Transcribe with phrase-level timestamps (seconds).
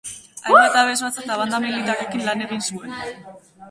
[0.45, 3.01] Hainbat abesbatza eta banda militarrekin lan egin zuen.